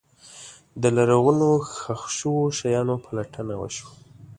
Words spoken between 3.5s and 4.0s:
وشوه.